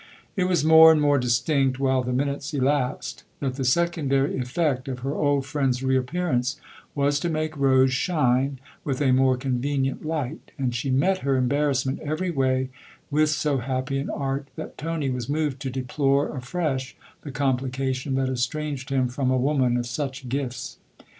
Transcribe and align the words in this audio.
It 0.35 0.45
was 0.45 0.65
more 0.65 0.91
and 0.91 0.99
more 0.99 1.19
distinct 1.19 1.77
while 1.77 2.01
the 2.01 2.11
minutes 2.11 2.55
elapsed 2.55 3.23
that 3.39 3.53
the 3.53 3.63
secondary 3.63 4.39
effect 4.39 4.87
of 4.87 5.01
her 5.01 5.13
old 5.13 5.45
friend's 5.45 5.83
reappearance 5.83 6.59
was 6.95 7.19
to 7.19 7.29
make 7.29 7.55
Rose 7.55 7.93
shine 7.93 8.57
with 8.83 8.99
a 8.99 9.11
more 9.11 9.37
convenient 9.37 10.03
light; 10.03 10.53
and 10.57 10.73
she 10.73 10.89
met 10.89 11.19
her 11.19 11.37
embarrassment, 11.37 11.99
every 11.99 12.31
way, 12.31 12.69
with 13.11 13.29
so 13.29 13.59
happy 13.59 13.99
an 13.99 14.09
art 14.09 14.47
that 14.55 14.75
Tony 14.75 15.11
was 15.11 15.29
moved 15.29 15.59
to 15.61 15.69
deplore 15.69 16.35
afresh 16.35 16.95
the 17.21 17.29
complication 17.29 18.15
that 18.15 18.27
estranged 18.27 18.89
him 18.89 19.07
from 19.07 19.29
a 19.29 19.37
woman 19.37 19.77
of 19.77 19.85
such 19.85 20.27
gifts. 20.27 20.77